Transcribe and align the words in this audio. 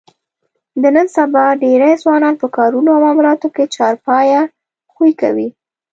د 0.81 0.83
نن 0.95 1.07
سبا 1.17 1.45
ډېری 1.63 1.91
ځوانان 2.03 2.35
په 2.41 2.47
کارونو 2.57 2.89
او 2.93 2.99
معاملاتو 3.03 3.47
کې 3.55 3.71
چارپایه 3.75 4.41
خوی 4.93 5.11
کوي. 5.21 5.49